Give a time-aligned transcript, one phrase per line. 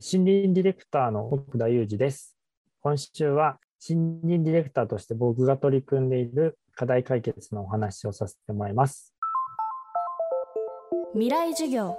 [0.00, 2.36] 森林ディレクターの奥田裕二です。
[2.82, 3.58] 今週は
[3.88, 9.12] 森林ディレクターとして僕が取り組んでいる課題解決のお話をさせてもらいます。
[11.14, 11.98] 未来授業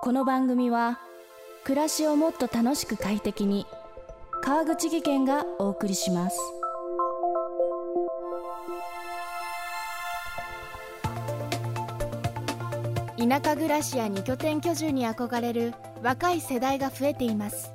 [0.00, 1.00] この番組は
[1.64, 3.66] 暮らしをもっと楽しく快適に
[4.40, 6.38] 川口義賢がお送りします。
[13.34, 17.72] 田舎暮らしや二拠点居住に憧れる若い世代が増えています。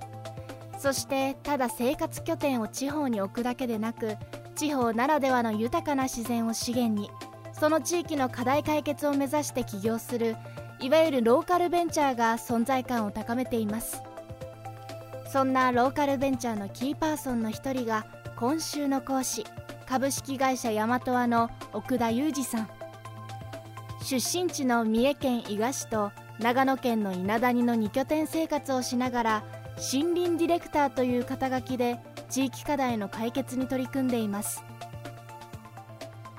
[0.77, 4.15] そしてただ生活拠点を地方に置くだけでなく
[4.55, 7.09] 地方ならではの豊かな自然を資源に
[7.51, 10.37] その地域の課題解決を目指して起業する
[10.79, 14.01] いわゆるローカルベンチャーが存在感を高めています。
[15.27, 18.05] そんなローカルベンチャーのキーパーソンの一人が
[18.37, 19.45] 今週の講師
[19.85, 22.78] 株式会社ヤマトアの奥田裕二さん。
[24.01, 29.43] 出身地の三重県伊賀市と長野県の稲谷の2拠点生活をしながら
[29.91, 31.99] 森林ディレクターという肩書きで
[32.29, 34.63] 地域課題の解決に取り組んでいます。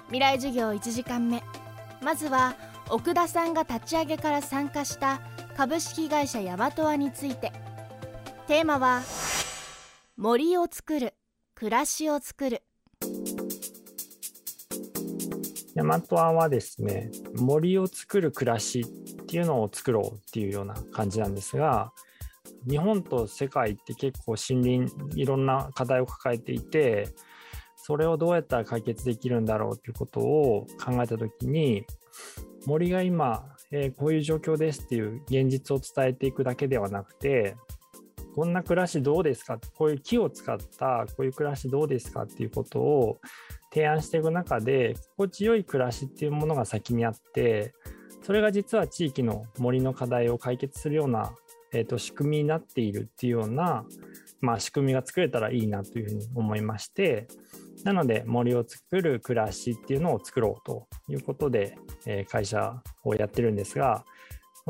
[0.06, 1.42] 未来授業1時間目。
[2.02, 2.54] まずは
[2.88, 5.20] 奥田さんが立ち上げから参加した
[5.56, 7.52] 株式会社ヤマトアについて。
[8.46, 9.02] テーマは
[10.16, 11.14] 森を作る
[11.54, 12.62] 暮らしを作る。
[15.80, 21.90] ヤマトアはですね森を作る暮らしっていうのを作ろうっていうような感じなんですが
[22.68, 27.08] 日本と世界って結構森林いろんな課題を抱えていて
[27.76, 31.86] それをどうやったら解決できるんだろうっていうことを考えた時に
[32.66, 37.56] 森が今、えー、こういう状況ですっていう現実を伝えていくだけではなくて
[38.40, 39.58] こんな暮らしどうですか？
[39.76, 43.18] こういう木を使ったこういう暮らしどうですかっていうことを
[43.70, 47.74] 提案していく中で心地よい暮らしっていうものが先にあって
[48.22, 51.34] それが実は地域の森の課題を解決するような、
[51.74, 53.84] えーと、仕組みになっているっていうような、
[54.40, 57.28] まあ、仕組みが作れたらいいなというふうに思いまして
[57.84, 61.76] なので森を作る暮らしっていうのを作ろうということで、
[62.06, 64.06] えー、会社をやってるんですが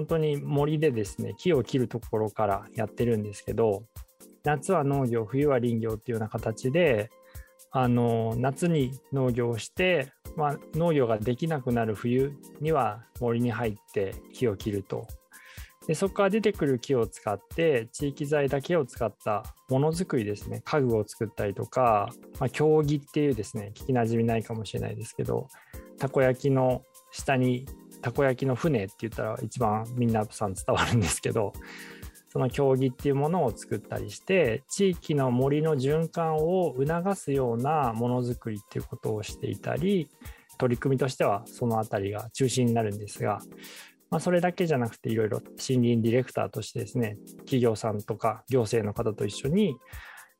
[0.00, 3.84] 本当に森でですね木を切るところからやってるんですけど
[4.44, 7.11] 夏は農業冬は林業っていうような形で
[7.71, 15.06] あの夏に農業をして、まあ、農業ができなくなる冬には森に入って木を切ると。
[15.87, 25.49] でそこから出てくる木を使って地域材だけを使ったものづくりですね家具を作ったりとか、まあ、競技っていうですね聞きなじみないかもしれないですけど
[25.99, 27.67] たこ焼きの下に
[28.03, 31.53] たこ焼きの船って言ったら一番みんなさん伝わるんですけど
[32.33, 40.09] その競技っていうものを作ったりして地域の森の循環を促すようなものづくりっていうことをしていたり
[40.56, 43.41] 取り組みとしてはその辺りが中心になるんですが、
[44.11, 49.77] まあ、それだけじゃなくていろいろ森林ディレクターとしてですね企業さんとか行政の方と一緒に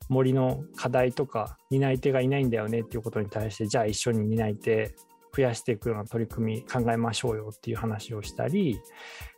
[0.09, 4.95] 森の課題とか担い手がいないんだよねっていうことに対してじゃあ一緒に担い手
[5.35, 8.81] 増やしていくような取り組み考えましょうよっていう話をしたり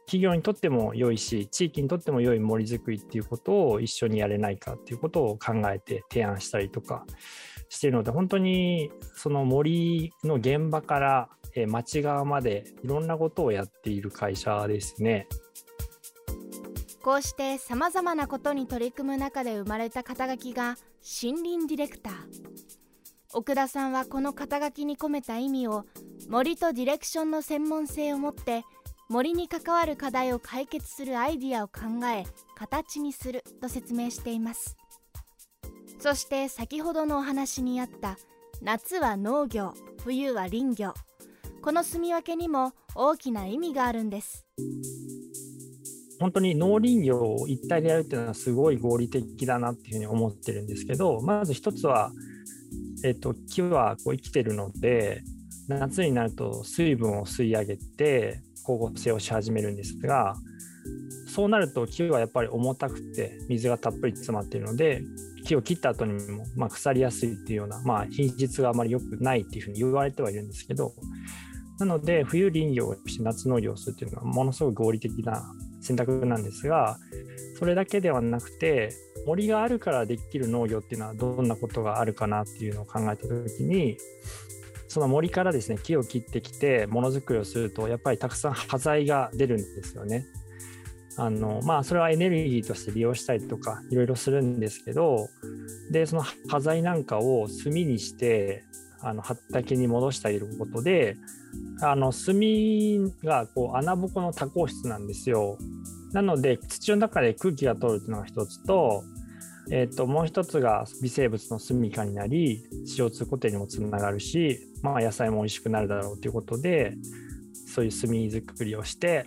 [0.06, 7.04] 企業にとっても良いし地域にとっても良い森づくりっていうことを一緒にやれないかっていうことを考えて提案したりとか
[7.68, 11.28] しているので本当にその森の現場から
[11.68, 15.26] 町側までいろんなことをやっている会社ですね。
[17.02, 22.14] こうしてさまざまなことに取り組む中で生まれた肩書きが森林ディレクター
[23.34, 25.86] 奥田さんはこの肩書きに込めた意味を
[26.28, 28.62] 森とディレクションの専門性を持って
[29.08, 34.76] 森に関わる課題を解決するアイディアを考え形にすると説明しています。
[35.98, 38.18] そして先ほどのお話にあった
[38.60, 39.72] 夏は農業
[40.04, 40.94] 冬は林業。
[41.62, 44.46] この住み分けにも大きな意味があるんです。
[46.18, 52.12] 本当に農林業を一体でやるっていうのはすごい合理的だなっていうふうに思ってるんですけどまず一つは、
[53.04, 55.22] えっと、木はこう生きてるので
[55.68, 60.36] 夏になると水分を吸い上げて光合成をし始めるんですが
[61.26, 65.02] そうなると木はやっぱり重たくて水がたっぷり詰まっているので
[65.44, 70.92] 木を切った後にもま腐りやすいっていうような、まあ、品質があまり良くないっていうふうに言われてはいるんですけど
[71.78, 75.42] なので冬林業をして夏農業をするっていうのはものすごく合理的な
[75.80, 76.98] 選択なんですが
[77.58, 78.92] それだけではなくて
[79.26, 83.96] 森があるからできる農業っていうのはどんなことがあるかなっていうのを考えた時に
[84.88, 90.26] その森からですね木を切ってきてものづくりをするとやっぱりたくさん端材が出るんですよね。
[91.16, 95.28] あのまあそれはエネルギーとして利用したりとかいろいろするんですけど
[95.90, 98.64] でその端材なんかを炭にして
[99.02, 101.16] あの畑に戻してあげることで
[101.82, 102.34] あの炭
[103.24, 105.58] がこう穴ぼこの多孔質なんですよ。
[106.12, 109.02] なので土の中で空気が通るっていうのが一つと,、
[109.74, 116.94] えー、ともう一つが微生物の住みかになり CO2 固定にもつながるし、まあ、野菜も美味しくなるだろうということで
[117.66, 119.24] そういう炭作りをして、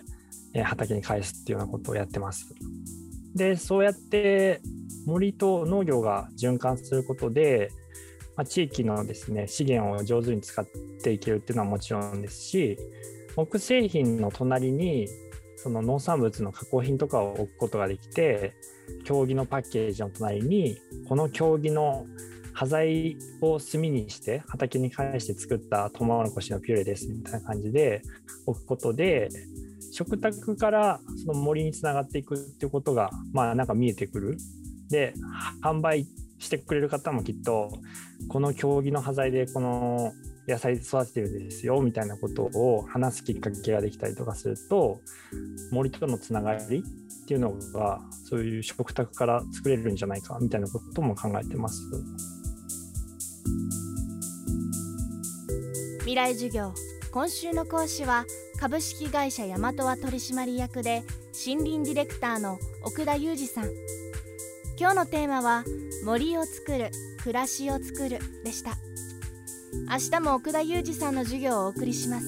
[0.54, 2.54] えー、畑に返すっていうようなことをやってます。
[3.34, 4.60] でそうやって
[5.04, 7.72] 森と農業が循環することで、
[8.36, 10.64] まあ、地域のですね資源を上手に使っ
[11.02, 12.78] ていけるっていうのはもちろんですし
[13.34, 15.08] 木製品の隣に
[15.56, 18.54] その農産物の加工品とかを置くことができて
[19.04, 22.06] 競技のパッケージの隣にこの競技の
[22.52, 28.02] 端材を炭にして畑に返して作ったトウモロコシのピューレですみたいな感じで
[28.46, 29.28] 置くことで
[29.92, 34.38] 食卓からその森につながっていくっていうことがまあなんか見えてくる。
[34.90, 35.14] で
[35.62, 36.06] 販売
[36.38, 37.70] してくれる方もきっと
[38.28, 40.12] この競技の端材でこの
[40.46, 45.00] 野菜育ててるんですよみたいなことを話すきっかけができたりとかすると
[45.72, 46.84] 森とのつながり
[47.24, 51.82] っていうのがそういう食卓から作れるんじゃないかみたいなことも考えてます。
[56.00, 56.72] 未来授業。
[57.10, 58.26] 今週の講師は
[58.60, 61.02] 株式会社大和は取締役で
[61.46, 63.70] 森林ディレクターの奥田裕二さん。
[64.78, 65.64] 今日のテーマは
[66.04, 66.90] 森を作る
[67.22, 68.76] 暮らしを作るでした。
[69.88, 72.26] 明日も奥田裕二さんの授業をお送りします。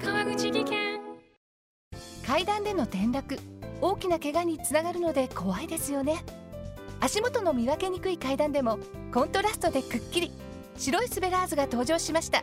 [0.00, 1.00] 川口技研。
[2.26, 3.38] 階段での転落
[3.80, 6.24] 大きな怪我につながるので怖いですよね。
[7.00, 8.78] 足元の見分けにくい階段でも
[9.12, 10.32] コントラストでくっきり。
[10.76, 12.42] 白いスベラーズが登場しました。